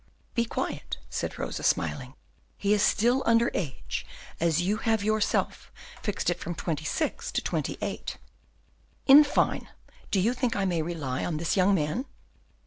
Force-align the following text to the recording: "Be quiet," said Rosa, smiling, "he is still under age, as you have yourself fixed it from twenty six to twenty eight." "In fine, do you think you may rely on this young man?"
"Be 0.33 0.45
quiet," 0.45 0.97
said 1.11 1.37
Rosa, 1.37 1.61
smiling, 1.61 2.15
"he 2.57 2.73
is 2.73 2.81
still 2.81 3.21
under 3.23 3.51
age, 3.53 4.03
as 4.39 4.59
you 4.59 4.77
have 4.77 5.03
yourself 5.03 5.71
fixed 6.01 6.31
it 6.31 6.39
from 6.39 6.55
twenty 6.55 6.85
six 6.85 7.31
to 7.33 7.39
twenty 7.39 7.77
eight." 7.83 8.17
"In 9.05 9.23
fine, 9.23 9.69
do 10.09 10.19
you 10.19 10.33
think 10.33 10.55
you 10.55 10.65
may 10.65 10.81
rely 10.81 11.23
on 11.23 11.37
this 11.37 11.55
young 11.55 11.75
man?" 11.75 12.05